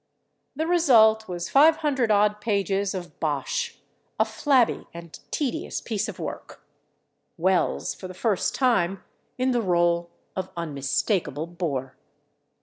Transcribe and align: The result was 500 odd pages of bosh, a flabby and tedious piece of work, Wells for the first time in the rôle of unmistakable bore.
The 0.55 0.65
result 0.65 1.27
was 1.27 1.47
500 1.51 2.09
odd 2.09 2.41
pages 2.41 2.95
of 2.95 3.19
bosh, 3.19 3.77
a 4.19 4.25
flabby 4.25 4.87
and 4.95 5.19
tedious 5.29 5.79
piece 5.79 6.09
of 6.09 6.17
work, 6.17 6.65
Wells 7.37 7.93
for 7.93 8.07
the 8.07 8.15
first 8.15 8.55
time 8.55 9.03
in 9.37 9.51
the 9.51 9.61
rôle 9.61 10.07
of 10.35 10.49
unmistakable 10.57 11.45
bore. 11.45 11.97